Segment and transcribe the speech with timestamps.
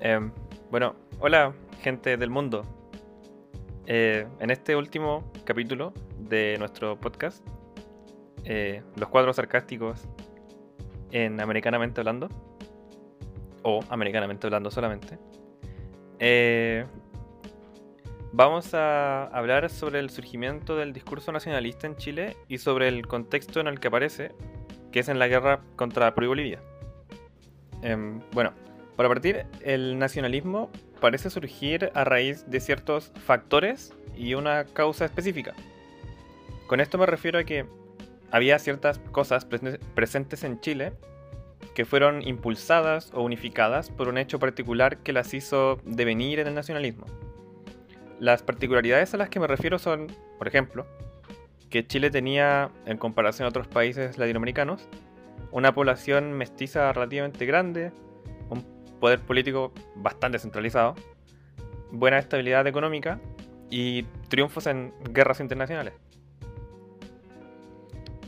[0.00, 0.30] Em,
[0.70, 2.62] bueno, hola gente del mundo.
[3.86, 7.44] Eh, en este último capítulo de nuestro podcast,
[8.44, 10.06] eh, Los Cuadros Sarcásticos
[11.10, 12.28] en Americanamente Hablando,
[13.62, 15.18] o Americanamente Hablando solamente,
[16.20, 16.86] eh,
[18.32, 23.58] vamos a hablar sobre el surgimiento del discurso nacionalista en Chile y sobre el contexto
[23.58, 24.30] en el que aparece,
[24.92, 26.62] que es en la guerra contra Perú y Bolivia.
[28.32, 28.52] Bueno,
[28.98, 35.54] para partir, el nacionalismo parece surgir a raíz de ciertos factores y una causa específica.
[36.66, 37.64] Con esto me refiero a que
[38.32, 39.46] había ciertas cosas
[39.94, 40.94] presentes en Chile
[41.76, 46.54] que fueron impulsadas o unificadas por un hecho particular que las hizo devenir en el
[46.56, 47.06] nacionalismo.
[48.18, 50.86] Las particularidades a las que me refiero son, por ejemplo,
[51.70, 54.88] que Chile tenía, en comparación a otros países latinoamericanos,
[55.52, 57.92] una población mestiza relativamente grande,
[59.00, 60.94] poder político bastante centralizado,
[61.90, 63.20] buena estabilidad económica
[63.70, 65.94] y triunfos en guerras internacionales.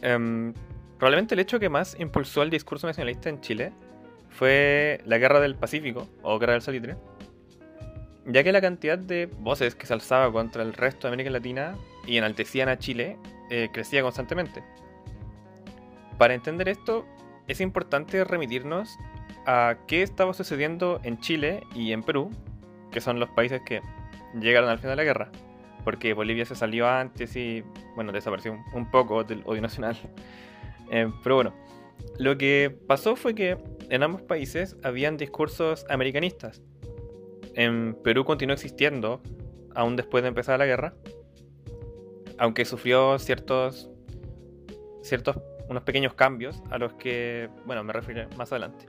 [0.03, 0.55] Em,
[0.99, 3.73] probablemente el hecho que más impulsó el discurso nacionalista en Chile
[4.31, 6.97] fue la Guerra del Pacífico, o Guerra del Salitre,
[8.27, 11.75] ya que la cantidad de voces que se alzaba contra el resto de América Latina
[12.07, 13.19] y enaltecían a Chile
[13.51, 14.63] eh, crecía constantemente.
[16.19, 17.07] Para entender esto,
[17.49, 18.97] es importante remitirnos
[19.47, 22.31] a qué estaba sucediendo en Chile y en Perú,
[22.91, 23.81] que son los países que
[24.39, 25.31] llegaron al final de la guerra,
[25.85, 29.97] porque Bolivia se salió antes y, bueno, desapareció un poco del odio nacional.
[30.93, 31.55] Eh, pero bueno,
[32.19, 33.57] lo que pasó fue que
[33.91, 36.63] en ambos países habían discursos americanistas.
[37.55, 39.23] En Perú continuó existiendo,
[39.77, 40.95] aún después de empezar la guerra,
[42.39, 43.89] aunque sufrió ciertos,
[45.03, 48.87] ciertos, unos pequeños cambios a los que, bueno, me refiero más adelante.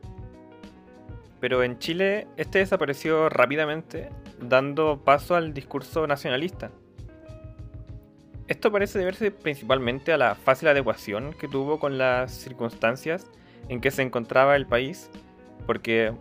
[1.42, 4.10] Pero en Chile este desapareció rápidamente,
[4.40, 6.72] dando paso al discurso nacionalista.
[8.48, 13.26] Esto parece deberse principalmente a la fácil adecuación que tuvo con las circunstancias
[13.70, 15.10] en que se encontraba el país,
[15.66, 16.14] porque,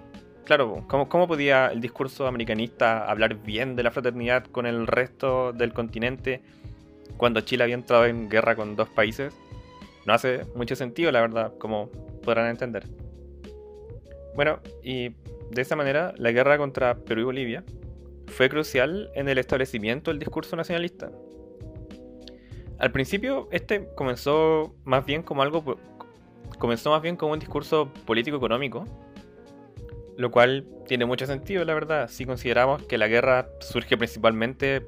[0.44, 5.52] claro, ¿cómo, ¿cómo, podía el discurso americanista hablar bien de la fraternidad con el resto
[5.52, 6.40] del continente
[7.16, 9.34] cuando Chile había entrado en guerra con dos países?
[10.06, 11.90] No hace mucho sentido, la verdad, como
[12.22, 12.86] podrán entender.
[14.34, 15.10] Bueno, y
[15.50, 17.64] de esa manera la guerra contra Perú y Bolivia
[18.26, 21.10] fue crucial en el establecimiento del discurso nacionalista.
[22.78, 25.76] Al principio este comenzó más bien como algo
[26.58, 28.84] comenzó más bien como un discurso político económico,
[30.16, 34.86] lo cual tiene mucho sentido, la verdad, si consideramos que la guerra surge principalmente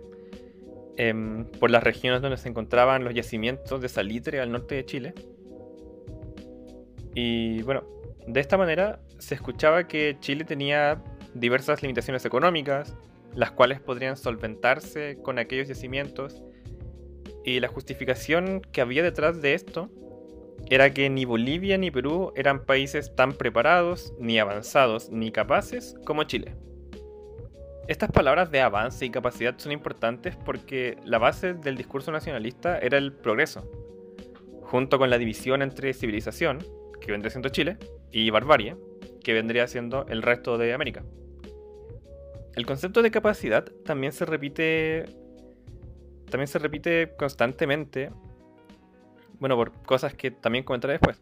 [0.97, 5.15] em, por las regiones donde se encontraban los yacimientos de salitre al norte de Chile.
[7.15, 7.85] Y bueno,
[8.27, 11.01] de esta manera se escuchaba que Chile tenía
[11.33, 12.97] diversas limitaciones económicas,
[13.35, 16.43] las cuales podrían solventarse con aquellos yacimientos,
[17.45, 19.91] y la justificación que había detrás de esto
[20.71, 26.25] era que ni Bolivia ni Perú eran países tan preparados, ni avanzados, ni capaces como
[26.25, 26.55] Chile.
[27.89, 32.99] Estas palabras de avance y capacidad son importantes porque la base del discurso nacionalista era
[32.99, 33.71] el progreso,
[34.63, 36.59] junto con la división entre civilización,
[37.01, 37.77] que vendría siendo Chile,
[38.13, 38.77] y barbarie,
[39.23, 41.03] que vendría siendo el resto de América.
[42.55, 45.07] El concepto de capacidad también se repite
[46.31, 48.11] también se repite constantemente.
[49.39, 51.21] Bueno, por cosas que también comentaré después.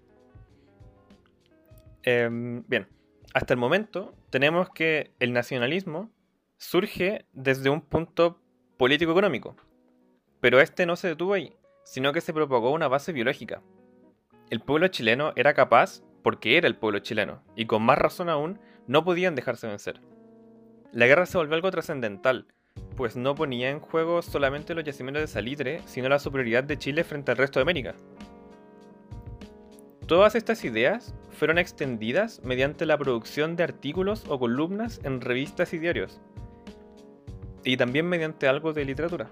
[2.02, 2.86] Em, bien,
[3.34, 6.10] hasta el momento tenemos que el nacionalismo
[6.58, 8.40] surge desde un punto
[8.76, 9.56] político-económico.
[10.40, 13.62] Pero este no se detuvo ahí, sino que se propagó una base biológica.
[14.48, 18.58] El pueblo chileno era capaz porque era el pueblo chileno, y con más razón aún,
[18.86, 20.00] no podían dejarse vencer.
[20.92, 22.46] La guerra se volvió algo trascendental,
[22.96, 27.04] pues no ponía en juego solamente los yacimientos de salitre, sino la superioridad de Chile
[27.04, 27.94] frente al resto de América.
[30.06, 35.78] Todas estas ideas fueron extendidas mediante la producción de artículos o columnas en revistas y
[35.78, 36.20] diarios,
[37.64, 39.30] y también mediante algo de literatura.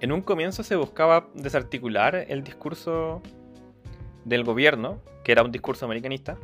[0.00, 3.20] En un comienzo se buscaba desarticular el discurso
[4.24, 6.36] del gobierno, que era un discurso americanista,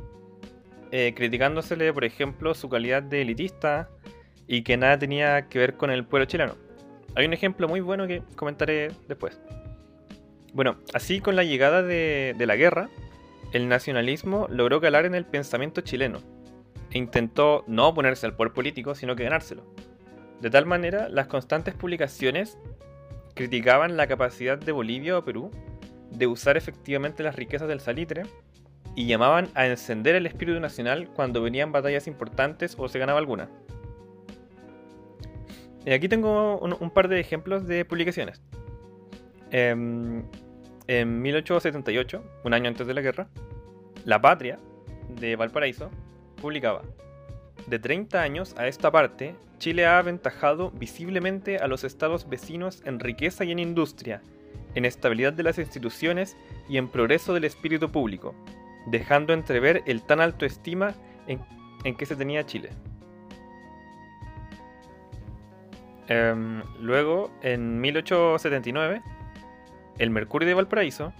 [0.91, 3.89] eh, criticándosele, por ejemplo, su calidad de elitista
[4.47, 6.55] y que nada tenía que ver con el pueblo chileno.
[7.15, 9.41] Hay un ejemplo muy bueno que comentaré después.
[10.55, 12.89] Bueno, así con la llegada de, de la guerra,
[13.53, 16.21] el nacionalismo logró calar en el pensamiento chileno
[16.91, 19.65] e intentó no oponerse al poder político, sino que ganárselo.
[20.41, 22.59] De tal manera, las constantes publicaciones
[23.35, 25.51] criticaban la capacidad de Bolivia o Perú
[26.11, 28.23] de usar efectivamente las riquezas del salitre
[28.95, 33.49] y llamaban a encender el espíritu nacional cuando venían batallas importantes o se ganaba alguna.
[35.91, 38.43] Aquí tengo un, par de ejemplos de publicaciones.
[39.51, 40.25] Em,
[40.87, 43.29] en 1878, un año antes de la guerra,
[44.05, 44.59] La Patria
[45.09, 45.91] de Valparaíso
[46.41, 46.83] publicaba,
[47.67, 53.01] de 30 años a esta parte, Chile ha aventajado visiblemente a los estados vecinos en
[53.01, 54.23] riqueza y en industria,
[54.75, 56.37] en estabilidad de las instituciones
[56.69, 58.35] y en progreso del espíritu público,
[58.91, 60.95] dejando entrever el tan alto estima
[61.27, 62.71] en, que se tenía Chile.
[66.09, 69.03] Em, luego, en 1879,
[69.99, 71.13] el Mercurio de Valparaíso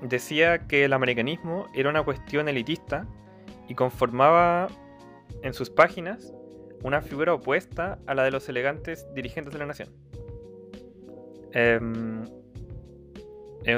[0.00, 3.06] decía que el americanismo era una cuestión elitista
[3.68, 4.68] y conformaba
[5.42, 6.32] en sus páginas
[6.82, 9.88] una figura opuesta a la de los elegantes dirigentes de la nación.
[11.52, 11.80] Eh,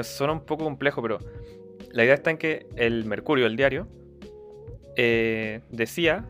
[0.03, 1.19] suena un poco complejo, pero
[1.91, 3.87] la idea está en que el Mercurio, el diario,
[4.95, 6.25] eh, decía,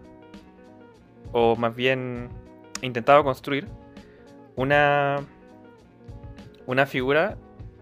[1.31, 2.29] o más bien
[2.81, 3.67] intentaba construir,
[4.55, 5.17] una,
[6.65, 7.37] una figura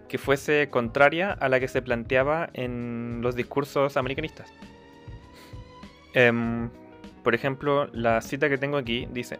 [0.08, 4.50] que fuese contraria a la que se planteaba en los discursos americanistas.
[6.14, 6.70] Em,
[7.22, 9.38] por ejemplo, la cita que tengo aquí dice,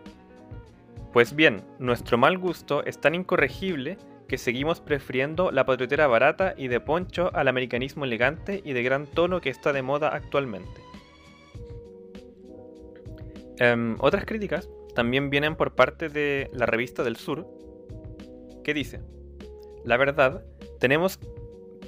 [1.13, 3.97] Pues bien, nuestro mal gusto es tan incorregible
[4.29, 9.07] que seguimos prefiriendo la patriotera barata y de poncho al americanismo elegante y de gran
[9.07, 10.83] tono que está de moda actualmente.
[13.59, 17.47] Em, otras críticas también vienen por parte de la revista del Sur,
[18.63, 19.01] que dice,
[19.85, 20.45] la verdad,
[20.79, 21.19] tenemos,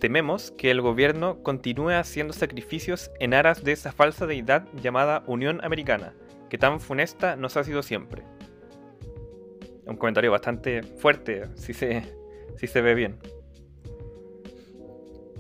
[0.00, 5.60] tememos que el gobierno continúe haciendo sacrificios en aras de esa falsa deidad llamada Unión
[5.62, 6.14] Americana,
[6.48, 8.24] que tan funesta nos ha sido siempre.
[9.84, 12.19] Un comentario bastante fuerte, si se,
[12.60, 13.16] si se ve bien.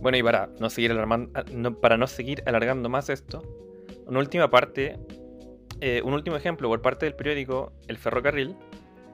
[0.00, 0.96] Bueno, y para no seguir,
[1.82, 3.42] para no seguir alargando más esto,
[4.06, 4.98] una última parte,
[5.82, 8.56] eh, un último ejemplo por parte del periódico El Ferrocarril,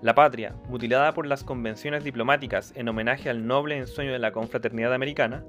[0.03, 4.95] la patria, mutilada por las convenciones diplomáticas en homenaje al noble ensueño de la confraternidad
[4.95, 5.45] americana,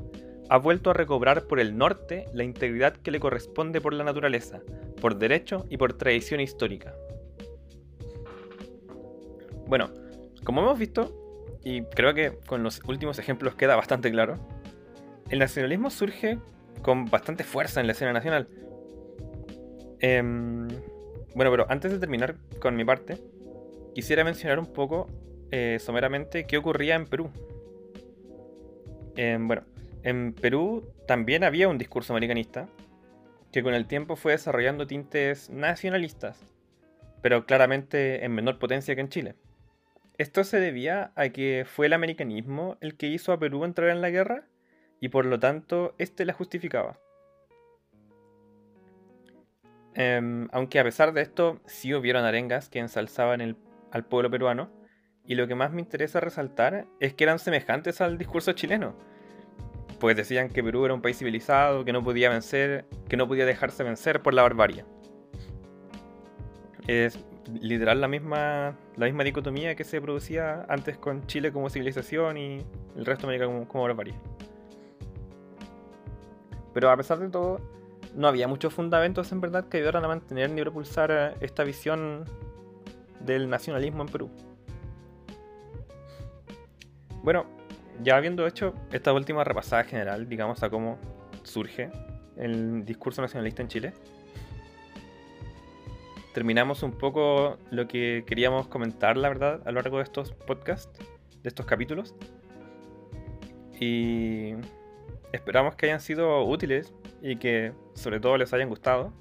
[0.49, 4.61] ha vuelto a recobrar por el norte la integridad que le corresponde por la naturaleza,
[4.99, 6.95] por derecho y por tradición histórica.
[9.67, 9.91] Bueno,
[10.43, 11.26] como hemos visto,
[11.67, 14.37] y creo que con los últimos ejemplos queda bastante claro,
[15.29, 16.39] el nacionalismo surge
[16.81, 18.47] con bastante fuerza en la escena nacional.
[19.99, 20.69] Em,
[21.35, 23.17] bueno, pero antes de terminar con mi parte,
[23.93, 25.09] quisiera mencionar un poco
[25.51, 27.31] eh, someramente qué ocurría en Perú.
[29.17, 29.63] Em, bueno,
[30.03, 32.69] en Perú también había un discurso americanista
[33.51, 36.39] que con el tiempo fue desarrollando tintes nacionalistas,
[37.21, 39.35] pero claramente en menor potencia que en Chile.
[40.17, 44.01] Esto se debía a que fue el americanismo el que hizo a Perú entrar en
[44.01, 44.47] la guerra
[44.99, 46.99] y por lo tanto este la justificaba.
[49.93, 53.57] Em, aunque a pesar de esto sí hubieron arengas que ensalzaban
[53.91, 54.71] al pueblo peruano
[55.27, 58.95] y lo que más me interesa resaltar es que eran semejantes al discurso chileno.
[59.99, 63.45] Pues decían que Perú era un país civilizado, que no podía vencer, que no podía
[63.45, 64.85] dejarse vencer por la barbarie.
[66.87, 67.19] Es
[67.61, 72.65] literal la misma, la misma dicotomía que se producía antes con Chile como civilización y
[72.95, 74.15] el resto de América como, como barbarie.
[76.73, 77.59] Pero a pesar de todo,
[78.15, 82.25] no había muchos fundamentos en verdad que ayudaran a mantener ni propulsar eh, esta visión
[83.19, 84.29] del nacionalismo en Perú.
[87.23, 87.45] Bueno,
[88.03, 90.97] ya habiendo hecho esta última repasada general, digamos, a cómo
[91.43, 91.89] surge
[92.35, 93.93] el discurso nacionalista en Chile,
[96.37, 100.87] terminamos un poco lo que queríamos comentar, la verdad, a lo largo de estos podcasts,
[101.41, 102.13] de estos capítulos.
[103.79, 104.51] Y
[105.31, 109.11] esperamos que hayan sido útiles y que sobre todo les hayan gustado.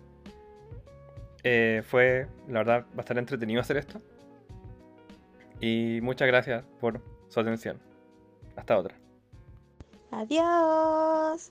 [1.43, 3.99] Eh, fue, la verdad, bastante entretenido hacer esto.
[5.59, 7.81] Y muchas gracias por su atención.
[8.57, 8.95] Hasta otra.
[10.11, 11.51] Adiós.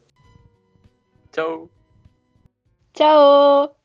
[1.32, 1.72] Chao.
[2.94, 3.85] Chao.